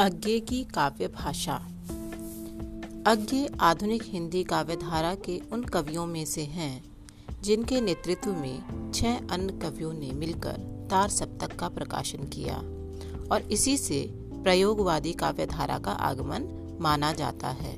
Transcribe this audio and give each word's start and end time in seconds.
अज्ञे 0.00 0.40
की 0.40 0.64
काव्य 0.64 1.08
भाषा। 1.08 1.54
अज्ञे 3.06 3.48
आधुनिक 3.60 4.02
हिंदी 4.04 4.44
काव्य 4.44 4.76
धारा 4.76 5.14
के 5.14 5.40
उन 5.52 5.62
कवियों 5.64 6.06
में 6.06 6.24
से 6.24 6.42
हैं, 6.42 6.84
जिनके 7.42 7.80
नेतृत्व 7.80 8.32
में 8.32 8.90
छह 8.94 9.28
अन्य 9.30 9.52
कवियों 9.52 9.92
ने 9.92 10.12
मिलकर 10.12 10.86
तार 10.90 11.08
सप्तक 11.08 11.56
का 11.56 11.68
प्रकाशन 11.68 12.18
किया 12.18 12.56
और 13.30 13.48
इसी 13.52 13.76
से 13.76 14.14
प्रयोगवादी 14.42 15.12
काव्य 15.12 15.46
धारा 15.46 15.78
का 15.78 15.90
आगमन 15.90 16.48
माना 16.80 17.12
जाता 17.12 17.48
है। 17.48 17.74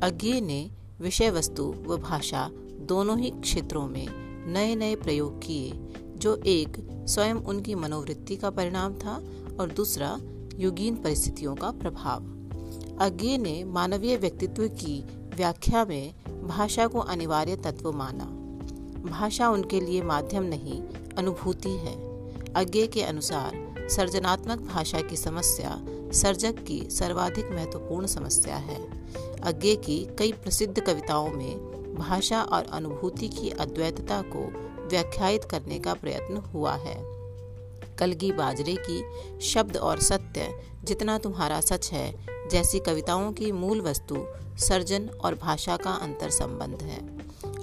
अज्ञे 0.00 0.40
ने 0.40 0.70
विषय 1.00 1.30
वस्तु 1.30 1.74
व 1.86 1.96
भाषा 1.96 2.50
दोनों 2.80 3.18
ही 3.18 3.30
क्षेत्रों 3.30 3.86
में 3.88 4.06
नए 4.52 4.74
नए 4.74 4.94
प्रयोग 4.94 5.38
किए, 5.38 5.72
जो 6.16 6.36
एक 6.36 6.76
स्वयं 7.08 7.34
उनकी 7.34 7.74
मनोवृत्ति 7.74 8.36
का 8.36 8.50
परिणाम 8.50 8.94
था 8.94 9.22
और 9.60 9.72
दूसरा 9.72 10.18
युगीन 10.62 10.96
परिस्थितियों 10.96 11.54
का 11.54 11.70
प्रभाव। 11.70 12.20
अज्ञे 13.00 13.38
ने 13.38 13.64
मानवीय 13.64 14.16
व्यक्तित्व 14.16 14.68
की 14.68 15.04
व्याख्या 15.36 15.84
में 15.84 16.14
भाषा 16.48 16.86
को 16.86 16.98
अनिवार्य 16.98 17.56
तत्व 17.56 17.92
माना। 17.92 18.24
भाषा 19.10 19.48
उनके 19.48 19.80
लिए 19.80 20.02
माध्यम 20.02 20.42
नहीं, 20.42 20.82
अनुभूति 21.18 21.70
है। 21.70 21.94
अज्ञे 22.52 22.86
के 22.86 23.02
अनुसार 23.02 23.74
सर्जनात्मक 23.90 24.58
भाषा 24.60 25.00
की 25.00 25.16
समस्या 25.16 25.82
सर्जक 26.12 26.64
की 26.64 26.90
सर्वाधिक 26.90 27.50
महत्वपूर्ण 27.50 28.06
समस्या 28.06 28.56
है। 28.56 29.06
अज्ञे 29.40 29.76
की 29.76 30.08
कई 30.18 30.32
प्रसिद्ध 30.32 30.80
कविताओं 30.80 31.30
में 31.30 31.58
भाषा 31.94 32.42
और 32.42 32.64
अनुभूति 32.64 33.28
की 33.28 33.50
अद्वैतता 33.50 34.22
को 34.22 34.72
व्याख्यायित 34.88 35.44
करने 35.44 35.78
का 35.78 35.94
प्रयत्न 35.94 36.36
हुआ 36.36 36.74
है। 36.74 37.21
कलगी 37.98 38.32
बाजरे 38.32 38.76
की 38.80 39.02
शब्द 39.40 39.76
और 39.76 40.00
सत्य 40.00 40.48
जितना 40.84 41.18
तुम्हारा 41.18 41.60
सच 41.60 41.90
है, 41.92 42.12
जैसी 42.50 42.78
कविताओं 42.78 43.32
की 43.32 43.52
मूल 43.52 43.80
वस्तु, 43.80 44.24
सर्जन 44.58 45.08
और 45.24 45.34
भाषा 45.34 45.76
का 45.76 45.90
अंतर 45.90 46.30
संबंध 46.30 46.82
है। 46.82 47.00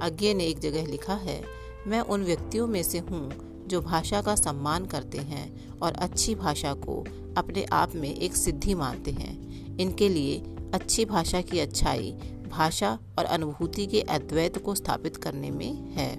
अज्ञे 0.00 0.34
ने 0.34 0.44
एक 0.44 0.58
जगह 0.58 0.86
लिखा 0.86 1.14
है, 1.14 1.42
मैं 1.86 2.00
उन 2.00 2.24
व्यक्तियों 2.24 2.66
में 2.66 2.82
से 2.82 2.98
हूँ 2.98 3.30
जो 3.66 3.80
भाषा 3.80 4.22
का 4.22 4.34
सम्मान 4.34 4.86
करते 4.86 5.18
हैं 5.18 5.78
और 5.78 5.92
अच्छी 5.92 6.34
भाषा 6.34 6.72
को 6.74 7.04
अपने 7.36 7.64
आप 7.72 7.94
में 7.94 8.14
एक 8.14 8.36
सिद्धि 8.36 8.74
मानते 8.74 9.10
हैं। 9.10 9.76
इनके 9.78 10.08
लिए 10.08 10.38
अच्छी 10.74 11.04
भाषा 11.04 11.40
की 11.40 11.60
अच्छाई, 11.60 12.12
भाषा 12.50 12.98
और 13.18 13.24
अनुभूति 13.24 13.86
के 13.86 14.00
अद्वैत 14.00 14.58
को 14.58 14.74
स्थापित 14.74 15.16
करने 15.16 15.50
में 15.50 15.72
है 15.94 16.10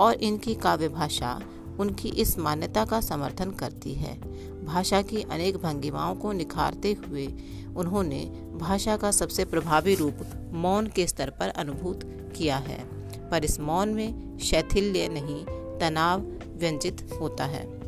और 0.00 0.14
इनकी 0.14 0.54
काव्य 0.54 0.88
भाषा 0.88 1.40
उनकी 1.80 2.08
इस 2.08 2.38
मान्यता 2.38 2.84
का 2.84 3.00
समर्थन 3.00 3.50
करती 3.50 3.94
है। 3.94 4.20
भाषा 4.64 5.02
की 5.02 5.22
अनेक 5.22 5.56
भंगिमाओं 5.56 6.14
को 6.14 6.32
निखारते 6.32 6.92
हुए 6.92 7.28
उन्होंने 7.76 8.24
भाषा 8.56 8.96
का 8.96 9.10
सबसे 9.10 9.44
प्रभावी 9.44 9.94
रूप 9.94 10.14
मौन 10.52 10.86
के 10.86 11.06
स्तर 11.06 11.30
पर 11.30 11.48
अनुभूत 11.48 12.00
किया 12.36 12.56
है। 12.56 12.98
पर 13.30 13.44
इस 13.44 13.60
मौन 13.60 13.88
में 13.88 14.38
शैथिल्य 14.38 15.08
नहीं, 15.08 15.44
तनाव 15.78 16.20
व्यंजित 16.56 17.10
होता 17.20 17.44
है। 17.44 17.78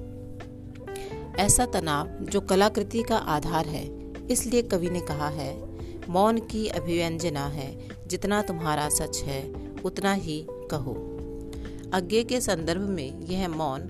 ऐसा 1.38 1.66
तनाव 1.66 2.08
जो 2.08 2.40
कलाकृति 2.40 3.02
का 3.02 3.16
आधार 3.16 3.66
है, 3.66 4.12
इसलिए 4.26 4.62
कवि 4.62 4.90
ने 4.90 5.00
कहा 5.00 5.28
है, 5.28 5.70
मौन 6.08 6.38
की 6.38 6.66
अभिव्यंजना 6.66 7.46
है, 7.46 7.88
जितना 8.06 8.42
तुम्हारा 8.42 8.88
सच 8.88 9.22
है, 9.22 9.54
उतना 9.84 10.12
ही 10.12 10.46
कहो। 10.50 11.19
अज्ञे 11.94 12.24
के 12.24 12.40
संदर्भ 12.40 12.80
में 12.80 13.20
यह 13.20 13.48
मौन 13.48 13.80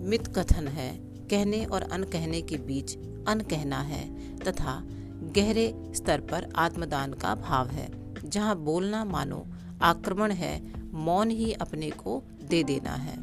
मित 0.00 0.26
कथन 0.26 0.68
है। 0.68 0.96
कहने 1.30 1.64
और 1.64 1.82
अनकहने 1.82 2.42
के 2.42 2.56
बीच 2.56 2.96
अन 3.28 3.40
कहना 3.40 3.80
है 3.80 4.36
तथा 4.36 4.82
गहरे 5.36 5.92
स्तर 5.92 6.20
पर 6.20 6.52
आत्मदान 6.56 7.12
का 7.12 7.34
भाव 7.34 7.68
है। 7.68 7.88
जहाँ 8.28 8.56
बोलना 8.56 9.04
मानो 9.04 9.46
आक्रमण 9.82 10.32
है, 10.32 10.72
मौन 10.92 11.30
ही 11.30 11.52
अपने 11.52 11.90
को 11.90 12.22
दे 12.44 12.62
देना 12.62 12.90
है। 12.90 13.16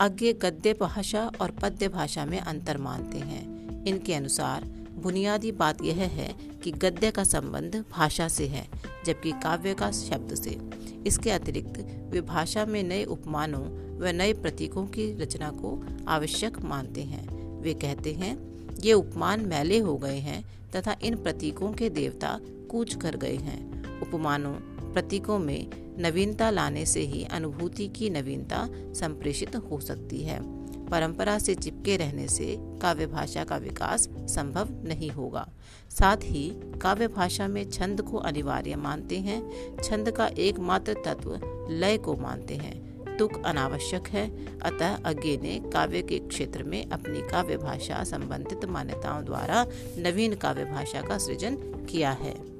अज्ञे 0.00 0.32
गद्य 0.32 0.72
भाषा 0.72 1.30
और 1.40 1.50
पद्य 1.50 1.88
भाषा 1.88 2.24
में 2.24 2.40
अंतर 2.40 2.78
मानते 2.78 3.18
हैं। 3.18 3.84
इनके 3.84 4.14
अनुसार 4.14 4.64
बुनियादी 5.02 5.52
बात 5.52 5.82
यह 5.82 6.02
है 6.02 6.34
कि 6.64 6.72
गद्य 6.72 7.10
का 7.10 7.24
संबंध 7.24 7.84
भाषा 7.90 8.28
से 8.28 8.46
है, 8.46 8.68
जबकि 9.06 9.32
काव्य 9.32 9.74
का 9.74 9.90
शब्द 9.90 10.34
से। 10.34 10.83
इसके 11.06 11.30
अतिरिक्त 11.30 12.08
वे 12.10 12.20
भाषा 12.20 12.66
में 12.66 12.82
नए 12.82 13.04
उपमानों 13.04 13.64
व 13.98 14.06
नए 14.06 14.32
प्रतीकों 14.32 14.86
की 14.86 15.16
रचना 15.16 15.50
को 15.50 15.84
आवश्यक 16.08 16.58
मानते 16.58 17.02
हैं। 17.02 17.60
वे 17.60 17.74
कहते 17.74 18.12
हैं, 18.12 18.54
ये 18.84 18.92
उपमान 18.92 19.40
मैले 19.40 19.78
हो 19.78 19.96
गए 19.96 20.18
हैं 20.18 20.44
तथा 20.76 20.96
इन 21.02 21.16
प्रतीकों 21.16 21.72
के 21.72 21.90
देवता 21.90 22.40
कूच 22.70 22.94
कर 22.94 23.16
गए 23.16 23.36
हैं। 23.36 24.00
उपमानों, 24.00 24.54
प्रतीकों 24.92 25.38
में 25.38 25.70
नवीनता 25.98 26.50
लाने 26.50 26.86
से 26.86 27.00
ही 27.00 27.24
अनुभूति 27.24 27.88
की 27.88 28.10
नवीनता 28.10 28.68
संप्रेषित 28.72 29.56
हो 29.56 29.80
सकती 29.80 30.18
है। 30.18 30.63
परंपरा 30.90 31.38
से 31.38 31.54
चिपके 31.54 31.96
रहने 31.96 32.28
से 32.28 32.56
काव्य 32.60 33.06
भाषा 33.06 33.44
का 33.44 33.56
विकास 33.56 34.08
संभव 34.18 34.68
नहीं 34.84 35.10
होगा। 35.10 35.48
साथ 35.90 36.16
ही, 36.16 36.52
काव्य 36.82 37.08
भाषा 37.08 37.48
में 37.48 37.70
छंद 37.70 38.02
को 38.02 38.16
अनिवार्य 38.16 38.76
मानते 38.76 39.18
हैं। 39.18 39.50
छंद 39.82 40.10
का 40.10 40.26
एकमात्र 40.26 40.94
तत्व 41.04 41.40
लय 41.70 41.98
को 41.98 42.16
मानते 42.16 42.54
हैं। 42.54 42.94
तुक 43.16 43.46
अनावश्यक 43.46 44.08
है। 44.08 44.58
अतः 44.58 44.94
अज्ञे 45.04 45.36
ने 45.36 45.70
काव्य 45.70 46.02
के 46.02 46.18
क्षेत्र 46.18 46.62
में 46.62 46.90
अपनी 46.90 47.20
काव्य 47.20 47.56
भाषा 47.56 48.04
संबंधित 48.04 48.64
मान्यताओं 48.64 49.24
द्वारा 49.24 49.66
नवीन 49.98 50.34
काव्य 50.34 50.64
भाषा 50.64 51.02
का 51.02 51.18
सृजन 51.18 51.56
किया 51.90 52.10
है। 52.10 52.53